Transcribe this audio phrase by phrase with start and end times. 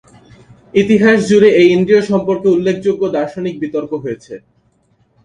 [0.73, 4.33] ইতিহাস জুড়ে এই ইন্দ্রিয় সম্পর্কে উল্লেখযোগ্য দার্শনিক বিতর্ক হয়েছে।